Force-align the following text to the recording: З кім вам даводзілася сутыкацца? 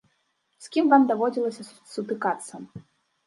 З 0.67 0.69
кім 0.75 0.85
вам 0.93 1.03
даводзілася 1.11 1.63
сутыкацца? 1.93 2.53